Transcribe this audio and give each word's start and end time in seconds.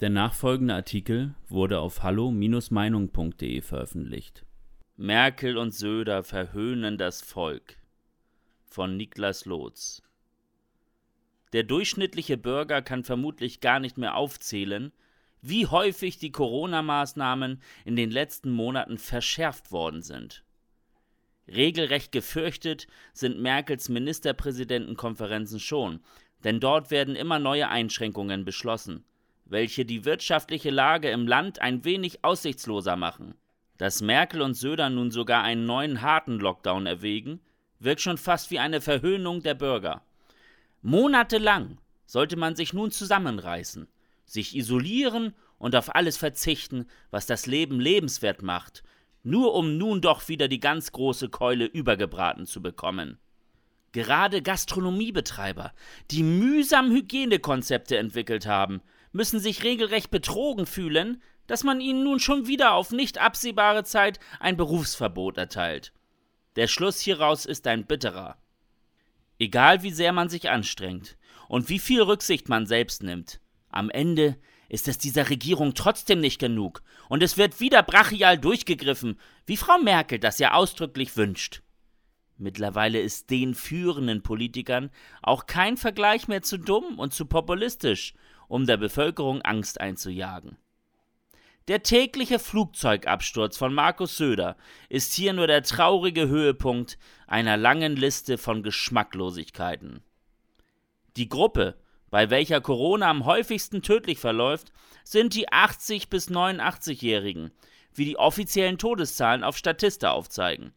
Der 0.00 0.10
nachfolgende 0.10 0.74
Artikel 0.74 1.34
wurde 1.48 1.78
auf 1.78 2.02
hallo-meinung.de 2.02 3.62
veröffentlicht. 3.62 4.44
Merkel 4.98 5.56
und 5.56 5.72
Söder 5.72 6.22
verhöhnen 6.22 6.98
das 6.98 7.22
Volk 7.22 7.78
von 8.66 8.98
Niklas 8.98 9.46
Lotz. 9.46 10.02
Der 11.54 11.62
durchschnittliche 11.62 12.36
Bürger 12.36 12.82
kann 12.82 13.04
vermutlich 13.04 13.60
gar 13.60 13.80
nicht 13.80 13.96
mehr 13.96 14.16
aufzählen, 14.16 14.92
wie 15.40 15.66
häufig 15.66 16.18
die 16.18 16.32
Corona-Maßnahmen 16.32 17.62
in 17.86 17.96
den 17.96 18.10
letzten 18.10 18.50
Monaten 18.50 18.98
verschärft 18.98 19.72
worden 19.72 20.02
sind. 20.02 20.44
Regelrecht 21.48 22.12
gefürchtet 22.12 22.86
sind 23.14 23.40
Merkels 23.40 23.88
Ministerpräsidentenkonferenzen 23.88 25.58
schon, 25.58 26.00
denn 26.44 26.60
dort 26.60 26.90
werden 26.90 27.16
immer 27.16 27.38
neue 27.38 27.70
Einschränkungen 27.70 28.44
beschlossen 28.44 29.06
welche 29.46 29.84
die 29.84 30.04
wirtschaftliche 30.04 30.70
Lage 30.70 31.08
im 31.10 31.26
Land 31.26 31.60
ein 31.60 31.84
wenig 31.84 32.24
aussichtsloser 32.24 32.96
machen. 32.96 33.34
Dass 33.78 34.02
Merkel 34.02 34.42
und 34.42 34.54
Söder 34.54 34.90
nun 34.90 35.10
sogar 35.10 35.42
einen 35.42 35.66
neuen 35.66 36.02
harten 36.02 36.38
Lockdown 36.38 36.86
erwägen, 36.86 37.40
wirkt 37.78 38.00
schon 38.00 38.18
fast 38.18 38.50
wie 38.50 38.58
eine 38.58 38.80
Verhöhnung 38.80 39.42
der 39.42 39.54
Bürger. 39.54 40.02
Monatelang 40.82 41.78
sollte 42.06 42.36
man 42.36 42.56
sich 42.56 42.72
nun 42.72 42.90
zusammenreißen, 42.90 43.88
sich 44.24 44.56
isolieren 44.56 45.34
und 45.58 45.76
auf 45.76 45.94
alles 45.94 46.16
verzichten, 46.16 46.86
was 47.10 47.26
das 47.26 47.46
Leben 47.46 47.80
lebenswert 47.80 48.42
macht, 48.42 48.82
nur 49.22 49.54
um 49.54 49.76
nun 49.76 50.00
doch 50.00 50.28
wieder 50.28 50.48
die 50.48 50.60
ganz 50.60 50.92
große 50.92 51.28
Keule 51.28 51.66
übergebraten 51.66 52.46
zu 52.46 52.62
bekommen. 52.62 53.18
Gerade 53.92 54.42
Gastronomiebetreiber, 54.42 55.72
die 56.10 56.22
mühsam 56.22 56.90
Hygienekonzepte 56.90 57.96
entwickelt 57.96 58.46
haben, 58.46 58.82
müssen 59.12 59.40
sich 59.40 59.62
regelrecht 59.62 60.10
betrogen 60.10 60.66
fühlen, 60.66 61.22
dass 61.46 61.64
man 61.64 61.80
ihnen 61.80 62.04
nun 62.04 62.20
schon 62.20 62.46
wieder 62.46 62.72
auf 62.72 62.90
nicht 62.90 63.18
absehbare 63.18 63.84
Zeit 63.84 64.18
ein 64.40 64.56
Berufsverbot 64.56 65.36
erteilt. 65.38 65.92
Der 66.56 66.66
Schluss 66.66 67.00
hieraus 67.00 67.46
ist 67.46 67.66
ein 67.66 67.86
bitterer. 67.86 68.36
Egal 69.38 69.82
wie 69.82 69.90
sehr 69.90 70.12
man 70.12 70.28
sich 70.28 70.48
anstrengt 70.48 71.16
und 71.48 71.68
wie 71.68 71.78
viel 71.78 72.02
Rücksicht 72.02 72.48
man 72.48 72.66
selbst 72.66 73.02
nimmt, 73.02 73.40
am 73.68 73.90
Ende 73.90 74.36
ist 74.68 74.88
es 74.88 74.98
dieser 74.98 75.30
Regierung 75.30 75.74
trotzdem 75.74 76.20
nicht 76.20 76.40
genug 76.40 76.82
und 77.08 77.22
es 77.22 77.36
wird 77.36 77.60
wieder 77.60 77.82
brachial 77.82 78.38
durchgegriffen, 78.38 79.20
wie 79.44 79.56
Frau 79.56 79.78
Merkel 79.78 80.18
das 80.18 80.38
ja 80.38 80.54
ausdrücklich 80.54 81.16
wünscht. 81.16 81.62
Mittlerweile 82.38 83.00
ist 83.00 83.30
den 83.30 83.54
führenden 83.54 84.22
Politikern 84.22 84.90
auch 85.22 85.46
kein 85.46 85.76
Vergleich 85.76 86.28
mehr 86.28 86.42
zu 86.42 86.58
dumm 86.58 86.98
und 86.98 87.14
zu 87.14 87.26
populistisch 87.26 88.14
um 88.48 88.66
der 88.66 88.76
Bevölkerung 88.76 89.42
Angst 89.42 89.80
einzujagen. 89.80 90.56
Der 91.68 91.82
tägliche 91.82 92.38
Flugzeugabsturz 92.38 93.56
von 93.56 93.74
Markus 93.74 94.16
Söder 94.16 94.56
ist 94.88 95.14
hier 95.14 95.32
nur 95.32 95.48
der 95.48 95.64
traurige 95.64 96.28
Höhepunkt 96.28 96.96
einer 97.26 97.56
langen 97.56 97.96
Liste 97.96 98.38
von 98.38 98.62
Geschmacklosigkeiten. 98.62 100.00
Die 101.16 101.28
Gruppe, 101.28 101.76
bei 102.08 102.30
welcher 102.30 102.60
Corona 102.60 103.10
am 103.10 103.24
häufigsten 103.24 103.82
tödlich 103.82 104.20
verläuft, 104.20 104.72
sind 105.02 105.34
die 105.34 105.52
80 105.52 106.08
bis 106.08 106.30
89-Jährigen, 106.30 107.50
wie 107.94 108.04
die 108.04 108.16
offiziellen 108.16 108.78
Todeszahlen 108.78 109.42
auf 109.42 109.56
Statista 109.56 110.12
aufzeigen. 110.12 110.72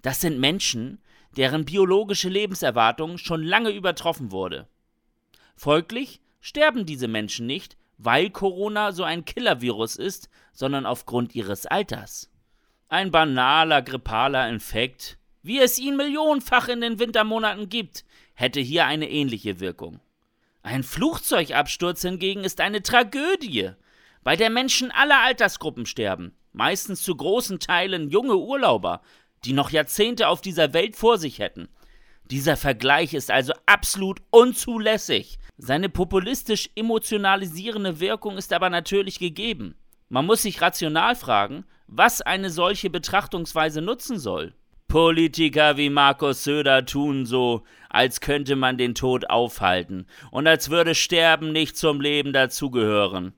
Das 0.00 0.20
sind 0.20 0.38
Menschen, 0.38 1.00
deren 1.36 1.64
biologische 1.64 2.28
Lebenserwartung 2.28 3.18
schon 3.18 3.42
lange 3.42 3.70
übertroffen 3.70 4.30
wurde. 4.30 4.68
Folglich 5.56 6.20
sterben 6.44 6.84
diese 6.84 7.08
Menschen 7.08 7.46
nicht, 7.46 7.78
weil 7.96 8.28
Corona 8.28 8.92
so 8.92 9.02
ein 9.02 9.24
Killervirus 9.24 9.96
ist, 9.96 10.28
sondern 10.52 10.84
aufgrund 10.84 11.34
ihres 11.34 11.64
Alters. 11.64 12.30
Ein 12.90 13.10
banaler 13.10 13.80
grippaler 13.80 14.46
Infekt, 14.50 15.16
wie 15.42 15.58
es 15.58 15.78
ihn 15.78 15.96
millionenfach 15.96 16.68
in 16.68 16.82
den 16.82 16.98
Wintermonaten 16.98 17.70
gibt, 17.70 18.04
hätte 18.34 18.60
hier 18.60 18.84
eine 18.84 19.08
ähnliche 19.08 19.58
Wirkung. 19.58 20.00
Ein 20.62 20.82
Flugzeugabsturz 20.82 22.02
hingegen 22.02 22.44
ist 22.44 22.60
eine 22.60 22.82
Tragödie, 22.82 23.70
bei 24.22 24.36
der 24.36 24.50
Menschen 24.50 24.90
aller 24.90 25.20
Altersgruppen 25.20 25.86
sterben, 25.86 26.36
meistens 26.52 27.02
zu 27.02 27.16
großen 27.16 27.58
Teilen 27.58 28.10
junge 28.10 28.36
Urlauber, 28.36 29.00
die 29.46 29.54
noch 29.54 29.70
Jahrzehnte 29.70 30.28
auf 30.28 30.42
dieser 30.42 30.74
Welt 30.74 30.94
vor 30.94 31.16
sich 31.16 31.38
hätten. 31.38 31.68
Dieser 32.30 32.56
Vergleich 32.56 33.14
ist 33.14 33.30
also 33.30 33.52
absolut 33.66 34.20
unzulässig, 34.30 35.38
seine 35.56 35.88
populistisch 35.88 36.70
emotionalisierende 36.74 38.00
Wirkung 38.00 38.36
ist 38.36 38.52
aber 38.52 38.70
natürlich 38.70 39.18
gegeben. 39.18 39.76
Man 40.08 40.26
muss 40.26 40.42
sich 40.42 40.60
rational 40.60 41.14
fragen, 41.14 41.64
was 41.86 42.22
eine 42.22 42.50
solche 42.50 42.90
Betrachtungsweise 42.90 43.80
nutzen 43.80 44.18
soll. 44.18 44.52
Politiker 44.88 45.76
wie 45.76 45.90
Markus 45.90 46.44
Söder 46.44 46.84
tun 46.86 47.24
so, 47.24 47.62
als 47.88 48.20
könnte 48.20 48.56
man 48.56 48.78
den 48.78 48.94
Tod 48.94 49.30
aufhalten 49.30 50.06
und 50.30 50.46
als 50.46 50.70
würde 50.70 50.94
Sterben 50.94 51.52
nicht 51.52 51.76
zum 51.76 52.00
Leben 52.00 52.32
dazugehören. 52.32 53.32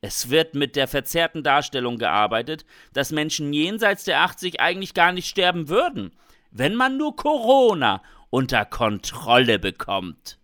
Es 0.00 0.30
wird 0.30 0.54
mit 0.54 0.74
der 0.74 0.88
verzerrten 0.88 1.44
Darstellung 1.44 1.96
gearbeitet, 1.98 2.64
dass 2.92 3.12
Menschen 3.12 3.52
jenseits 3.52 4.04
der 4.04 4.22
80 4.22 4.60
eigentlich 4.60 4.94
gar 4.94 5.12
nicht 5.12 5.28
sterben 5.28 5.68
würden, 5.68 6.12
wenn 6.52 6.74
man 6.74 6.96
nur 6.98 7.16
Corona 7.16 8.02
unter 8.30 8.64
Kontrolle 8.64 9.58
bekommt. 9.58 10.38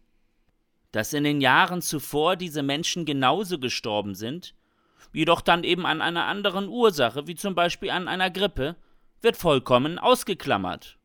Dass 0.91 1.12
in 1.12 1.24
den 1.24 1.41
Jahren 1.41 1.82
zuvor 1.82 2.36
diese 2.36 2.62
Menschen 2.62 3.04
genauso 3.04 3.58
gestorben 3.58 4.14
sind, 4.14 4.54
jedoch 5.12 5.42
dann 5.42 5.64
eben 5.64 5.84
an 5.86 6.00
einer 6.00 6.24
anderen 6.24 6.69
Ursache, 6.69 7.26
wie 7.26 7.34
zum 7.34 7.54
Beispiel 7.54 7.91
an 7.91 8.08
einer 8.08 8.30
Grippe, 8.30 8.76
wird 9.20 9.36
vollkommen 9.36 9.98
ausgeklammert. 9.98 10.96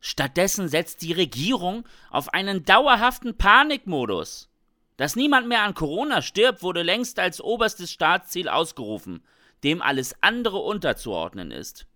Stattdessen 0.00 0.68
setzt 0.68 1.02
die 1.02 1.12
Regierung 1.12 1.84
auf 2.10 2.32
einen 2.32 2.64
dauerhaften 2.64 3.36
Panikmodus. 3.36 4.48
Dass 4.96 5.16
niemand 5.16 5.46
mehr 5.46 5.62
an 5.62 5.74
Corona 5.74 6.22
stirbt, 6.22 6.62
wurde 6.62 6.82
längst 6.82 7.18
als 7.18 7.40
oberstes 7.40 7.92
Staatsziel 7.92 8.48
ausgerufen, 8.48 9.22
dem 9.62 9.82
alles 9.82 10.14
andere 10.22 10.58
unterzuordnen 10.58 11.50
ist. 11.50 11.86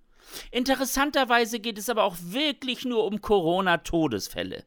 Interessanterweise 0.50 1.60
geht 1.60 1.78
es 1.78 1.88
aber 1.88 2.04
auch 2.04 2.16
wirklich 2.20 2.84
nur 2.84 3.04
um 3.04 3.20
Corona-Todesfälle. 3.20 4.64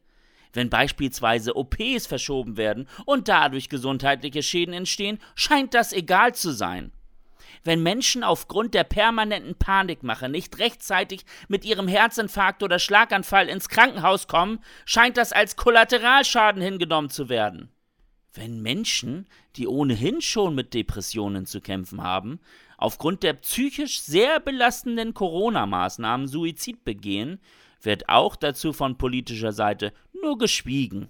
Wenn 0.52 0.70
beispielsweise 0.70 1.56
OPs 1.56 2.06
verschoben 2.06 2.56
werden 2.56 2.88
und 3.06 3.28
dadurch 3.28 3.68
gesundheitliche 3.68 4.42
Schäden 4.42 4.72
entstehen, 4.72 5.18
scheint 5.34 5.74
das 5.74 5.92
egal 5.92 6.34
zu 6.34 6.52
sein. 6.52 6.92
Wenn 7.64 7.82
Menschen 7.82 8.22
aufgrund 8.22 8.74
der 8.74 8.84
permanenten 8.84 9.54
Panikmache 9.56 10.28
nicht 10.28 10.58
rechtzeitig 10.58 11.24
mit 11.48 11.64
ihrem 11.64 11.88
Herzinfarkt 11.88 12.62
oder 12.62 12.78
Schlaganfall 12.78 13.48
ins 13.48 13.68
Krankenhaus 13.68 14.28
kommen, 14.28 14.60
scheint 14.84 15.16
das 15.16 15.32
als 15.32 15.56
Kollateralschaden 15.56 16.62
hingenommen 16.62 17.10
zu 17.10 17.28
werden. 17.28 17.70
Wenn 18.34 18.60
Menschen, 18.62 19.26
die 19.56 19.66
ohnehin 19.66 20.20
schon 20.20 20.54
mit 20.54 20.74
Depressionen 20.74 21.46
zu 21.46 21.60
kämpfen 21.60 22.02
haben, 22.02 22.40
aufgrund 22.84 23.22
der 23.22 23.32
psychisch 23.32 24.02
sehr 24.02 24.40
belastenden 24.40 25.14
Corona-Maßnahmen 25.14 26.28
Suizid 26.28 26.84
begehen, 26.84 27.40
wird 27.80 28.10
auch 28.10 28.36
dazu 28.36 28.74
von 28.74 28.98
politischer 28.98 29.52
Seite 29.52 29.94
nur 30.20 30.36
geschwiegen. 30.36 31.08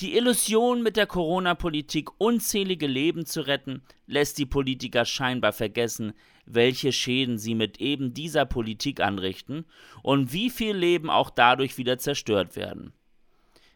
Die 0.00 0.18
Illusion, 0.18 0.82
mit 0.82 0.98
der 0.98 1.06
Corona-Politik 1.06 2.10
unzählige 2.18 2.86
Leben 2.86 3.24
zu 3.24 3.40
retten, 3.40 3.80
lässt 4.06 4.36
die 4.36 4.44
Politiker 4.44 5.06
scheinbar 5.06 5.54
vergessen, 5.54 6.12
welche 6.44 6.92
Schäden 6.92 7.38
sie 7.38 7.54
mit 7.54 7.80
eben 7.80 8.12
dieser 8.12 8.44
Politik 8.44 9.00
anrichten 9.00 9.64
und 10.02 10.34
wie 10.34 10.50
viel 10.50 10.76
Leben 10.76 11.08
auch 11.08 11.30
dadurch 11.30 11.78
wieder 11.78 11.96
zerstört 11.96 12.54
werden. 12.54 12.92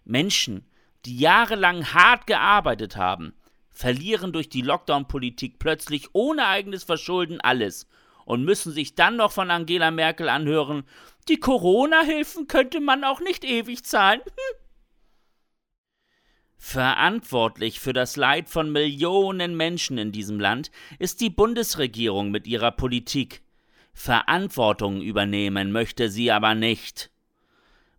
Menschen, 0.05 0.66
die 1.06 1.16
jahrelang 1.16 1.95
hart 1.95 2.27
gearbeitet 2.27 2.99
haben, 2.99 3.33
verlieren 3.74 4.32
durch 4.32 4.48
die 4.48 4.62
Lockdown-Politik 4.62 5.59
plötzlich 5.59 6.15
ohne 6.15 6.47
eigenes 6.47 6.84
Verschulden 6.84 7.41
alles 7.41 7.86
und 8.24 8.44
müssen 8.44 8.72
sich 8.72 8.94
dann 8.94 9.16
noch 9.16 9.32
von 9.32 9.50
Angela 9.50 9.91
Merkel 9.91 10.28
anhören, 10.30 10.84
die 11.28 11.38
Corona-Hilfen 11.38 12.47
könnte 12.47 12.80
man 12.80 13.04
auch 13.04 13.21
nicht 13.21 13.44
ewig 13.44 13.84
zahlen. 13.84 14.21
Verantwortlich 16.56 17.80
für 17.80 17.92
das 17.92 18.16
Leid 18.16 18.48
von 18.48 18.72
Millionen 18.72 19.56
Menschen 19.56 19.98
in 19.98 20.12
diesem 20.12 20.41
Land 20.41 20.70
ist 20.98 21.20
die 21.20 21.28
Bundesregierung 21.28 22.30
mit 22.30 22.47
ihrer 22.47 22.70
Politik. 22.70 23.42
Verantwortung 23.92 25.03
übernehmen 25.03 25.72
möchte 25.72 26.09
sie 26.09 26.30
aber 26.30 26.54
nicht. 26.54 27.10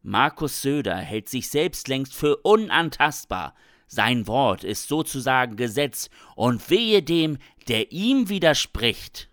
Markus 0.01 0.62
Söder 0.62 0.98
hält 0.98 1.30
sich 1.30 1.50
selbst 1.50 1.88
längst 1.88 2.16
für 2.16 2.38
unantastbar. 2.38 3.56
Sein 3.88 4.28
Wort 4.28 4.64
ist 4.64 4.88
sozusagen 4.88 5.56
Gesetz 5.56 6.10
und 6.36 6.70
wehe 6.70 7.04
dem, 7.04 7.38
der 7.68 7.92
ihm 7.92 8.30
widerspricht. 8.30 9.30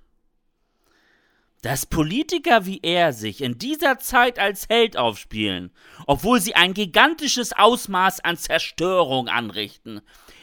Dass 1.62 1.86
Politiker 1.86 2.66
wie 2.66 2.80
er 2.82 3.12
sich 3.12 3.40
in 3.40 3.56
dieser 3.56 3.98
Zeit 3.98 4.38
als 4.38 4.68
Held 4.68 4.96
aufspielen, 4.96 5.70
obwohl 6.06 6.40
sie 6.40 6.56
ein 6.56 6.74
gigantisches 6.74 7.52
Ausmaß 7.52 8.20
an 8.20 8.36
Zerstörung 8.36 9.28
anrichten, 9.28 10.00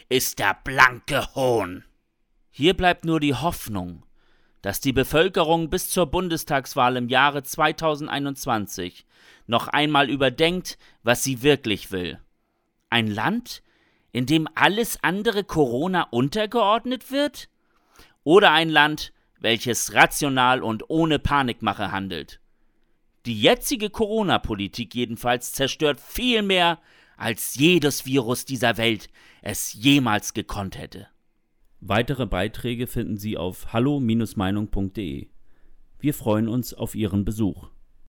ist 0.07 0.39
der 0.39 0.57
blanke 0.63 1.35
Hohn. 1.35 1.83
Hier 2.49 2.73
bleibt 2.73 3.05
nur 3.05 3.19
die 3.19 3.35
Hoffnung, 3.35 4.03
dass 4.61 4.81
die 4.81 4.93
Bevölkerung 4.93 5.69
bis 5.69 5.89
zur 5.89 6.07
Bundestagswahl 6.07 6.97
im 6.97 7.09
Jahre 7.09 7.43
2021 7.43 9.05
noch 9.45 9.67
einmal 9.67 10.09
überdenkt, 10.09 10.77
was 11.03 11.23
sie 11.23 11.41
wirklich 11.41 11.91
will. 11.91 12.19
Ein 12.89 13.07
Land, 13.07 13.61
in 14.11 14.25
dem 14.25 14.47
alles 14.55 15.03
andere 15.03 15.43
Corona 15.43 16.03
untergeordnet 16.03 17.11
wird? 17.11 17.49
Oder 18.23 18.51
ein 18.51 18.69
Land, 18.69 19.13
welches 19.39 19.93
rational 19.93 20.61
und 20.61 20.89
ohne 20.89 21.19
Panikmache 21.19 21.91
handelt? 21.91 22.39
Die 23.25 23.39
jetzige 23.39 23.89
Corona-Politik 23.89 24.95
jedenfalls 24.95 25.51
zerstört 25.51 25.99
viel 25.99 26.41
mehr, 26.41 26.79
als 27.17 27.55
jedes 27.55 28.05
Virus 28.05 28.45
dieser 28.45 28.77
Welt 28.77 29.09
es 29.41 29.73
jemals 29.73 30.33
gekonnt 30.33 30.77
hätte. 30.77 31.07
Weitere 31.81 32.25
Beiträge 32.25 32.87
finden 32.87 33.17
Sie 33.17 33.37
auf 33.37 33.73
hallo-meinung.de. 33.73 35.27
Wir 35.99 36.13
freuen 36.13 36.47
uns 36.47 36.73
auf 36.73 36.95
Ihren 36.95 37.25
Besuch. 37.25 37.69